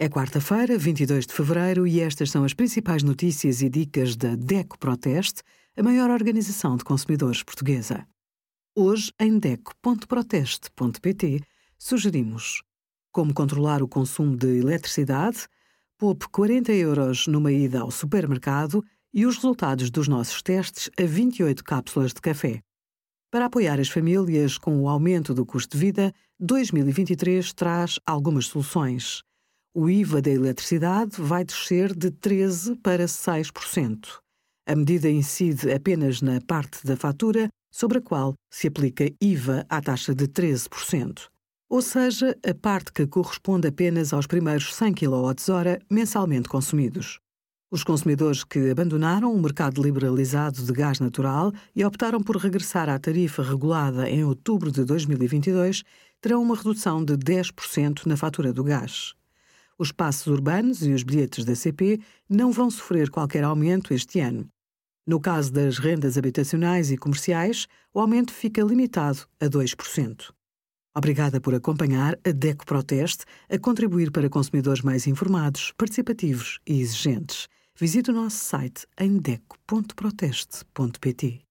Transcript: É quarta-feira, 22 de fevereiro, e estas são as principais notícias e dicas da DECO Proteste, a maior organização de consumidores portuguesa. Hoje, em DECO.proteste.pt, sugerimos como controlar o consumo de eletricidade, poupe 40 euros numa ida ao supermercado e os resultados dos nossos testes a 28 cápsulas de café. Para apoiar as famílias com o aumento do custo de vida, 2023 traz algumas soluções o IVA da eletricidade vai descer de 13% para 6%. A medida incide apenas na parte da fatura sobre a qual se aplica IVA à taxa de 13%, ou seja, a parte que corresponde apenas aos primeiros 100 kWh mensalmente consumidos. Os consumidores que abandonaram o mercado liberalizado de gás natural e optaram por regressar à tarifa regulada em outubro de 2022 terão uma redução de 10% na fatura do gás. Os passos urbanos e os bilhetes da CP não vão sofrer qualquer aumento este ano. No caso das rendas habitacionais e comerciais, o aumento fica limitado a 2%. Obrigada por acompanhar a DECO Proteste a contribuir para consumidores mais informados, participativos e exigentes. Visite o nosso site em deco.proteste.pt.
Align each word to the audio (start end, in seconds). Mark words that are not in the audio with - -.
É 0.00 0.08
quarta-feira, 0.08 0.78
22 0.78 1.26
de 1.26 1.34
fevereiro, 1.34 1.84
e 1.84 1.98
estas 1.98 2.30
são 2.30 2.44
as 2.44 2.54
principais 2.54 3.02
notícias 3.02 3.62
e 3.62 3.68
dicas 3.68 4.14
da 4.14 4.36
DECO 4.36 4.78
Proteste, 4.78 5.42
a 5.76 5.82
maior 5.82 6.08
organização 6.08 6.76
de 6.76 6.84
consumidores 6.84 7.42
portuguesa. 7.42 8.06
Hoje, 8.76 9.12
em 9.18 9.40
DECO.proteste.pt, 9.40 11.40
sugerimos 11.76 12.62
como 13.10 13.34
controlar 13.34 13.82
o 13.82 13.88
consumo 13.88 14.36
de 14.36 14.60
eletricidade, 14.60 15.48
poupe 15.98 16.28
40 16.28 16.72
euros 16.74 17.26
numa 17.26 17.50
ida 17.50 17.80
ao 17.80 17.90
supermercado 17.90 18.84
e 19.12 19.26
os 19.26 19.34
resultados 19.34 19.90
dos 19.90 20.06
nossos 20.06 20.40
testes 20.42 20.88
a 20.96 21.02
28 21.02 21.64
cápsulas 21.64 22.12
de 22.12 22.20
café. 22.20 22.62
Para 23.32 23.46
apoiar 23.46 23.80
as 23.80 23.88
famílias 23.88 24.58
com 24.58 24.80
o 24.80 24.88
aumento 24.88 25.34
do 25.34 25.44
custo 25.44 25.76
de 25.76 25.84
vida, 25.84 26.14
2023 26.38 27.52
traz 27.52 27.98
algumas 28.06 28.46
soluções 28.46 29.26
o 29.74 29.88
IVA 29.88 30.20
da 30.20 30.30
eletricidade 30.30 31.20
vai 31.20 31.44
descer 31.44 31.94
de 31.94 32.10
13% 32.10 32.80
para 32.82 33.04
6%. 33.04 34.18
A 34.66 34.74
medida 34.74 35.08
incide 35.08 35.72
apenas 35.72 36.20
na 36.20 36.40
parte 36.40 36.86
da 36.86 36.96
fatura 36.96 37.48
sobre 37.70 37.98
a 37.98 38.02
qual 38.02 38.34
se 38.50 38.68
aplica 38.68 39.10
IVA 39.20 39.64
à 39.68 39.80
taxa 39.80 40.14
de 40.14 40.26
13%, 40.26 41.28
ou 41.70 41.82
seja, 41.82 42.36
a 42.46 42.54
parte 42.54 42.92
que 42.92 43.06
corresponde 43.06 43.68
apenas 43.68 44.12
aos 44.12 44.26
primeiros 44.26 44.74
100 44.74 44.94
kWh 44.94 45.78
mensalmente 45.90 46.48
consumidos. 46.48 47.18
Os 47.70 47.84
consumidores 47.84 48.44
que 48.44 48.70
abandonaram 48.70 49.34
o 49.34 49.40
mercado 49.40 49.82
liberalizado 49.82 50.62
de 50.62 50.72
gás 50.72 51.00
natural 51.00 51.52
e 51.76 51.84
optaram 51.84 52.22
por 52.22 52.36
regressar 52.36 52.88
à 52.88 52.98
tarifa 52.98 53.42
regulada 53.42 54.08
em 54.08 54.24
outubro 54.24 54.72
de 54.72 54.84
2022 54.84 55.82
terão 56.20 56.42
uma 56.42 56.56
redução 56.56 57.04
de 57.04 57.14
10% 57.14 58.06
na 58.06 58.16
fatura 58.16 58.54
do 58.54 58.64
gás. 58.64 59.17
Os 59.78 59.92
passos 59.92 60.26
urbanos 60.26 60.82
e 60.82 60.92
os 60.92 61.04
bilhetes 61.04 61.44
da 61.44 61.54
CP 61.54 62.00
não 62.28 62.50
vão 62.50 62.68
sofrer 62.68 63.10
qualquer 63.10 63.44
aumento 63.44 63.94
este 63.94 64.18
ano. 64.18 64.48
No 65.06 65.20
caso 65.20 65.52
das 65.52 65.78
rendas 65.78 66.18
habitacionais 66.18 66.90
e 66.90 66.98
comerciais, 66.98 67.68
o 67.94 68.00
aumento 68.00 68.32
fica 68.32 68.60
limitado 68.62 69.20
a 69.40 69.44
2%. 69.46 70.32
Obrigada 70.94 71.38
por 71.40 71.54
acompanhar 71.54 72.18
a 72.26 72.32
DECO 72.32 72.66
Proteste 72.66 73.24
a 73.48 73.56
contribuir 73.56 74.10
para 74.10 74.28
consumidores 74.28 74.82
mais 74.82 75.06
informados, 75.06 75.72
participativos 75.78 76.58
e 76.66 76.80
exigentes. 76.80 77.46
Visite 77.78 78.10
o 78.10 78.14
nosso 78.14 78.44
site 78.44 78.84
em 78.98 79.16
deco.proteste.pt. 79.16 81.47